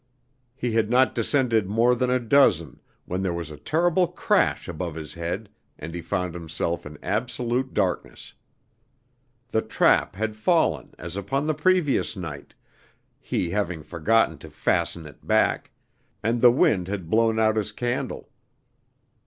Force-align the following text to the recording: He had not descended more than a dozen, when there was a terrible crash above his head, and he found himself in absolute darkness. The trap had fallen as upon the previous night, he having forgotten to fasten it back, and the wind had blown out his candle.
He 0.55 0.71
had 0.71 0.89
not 0.89 1.13
descended 1.13 1.67
more 1.67 1.93
than 1.93 2.09
a 2.09 2.19
dozen, 2.19 2.79
when 3.05 3.21
there 3.21 3.35
was 3.35 3.51
a 3.51 3.55
terrible 3.57 4.07
crash 4.07 4.67
above 4.67 4.95
his 4.95 5.13
head, 5.13 5.47
and 5.77 5.93
he 5.93 6.01
found 6.01 6.33
himself 6.33 6.87
in 6.87 6.97
absolute 7.03 7.71
darkness. 7.71 8.33
The 9.49 9.61
trap 9.61 10.15
had 10.15 10.35
fallen 10.35 10.95
as 10.97 11.15
upon 11.15 11.45
the 11.45 11.53
previous 11.53 12.15
night, 12.15 12.55
he 13.19 13.51
having 13.51 13.83
forgotten 13.83 14.39
to 14.39 14.49
fasten 14.49 15.05
it 15.05 15.27
back, 15.27 15.69
and 16.23 16.41
the 16.41 16.49
wind 16.49 16.87
had 16.87 17.07
blown 17.11 17.37
out 17.37 17.55
his 17.55 17.71
candle. 17.71 18.31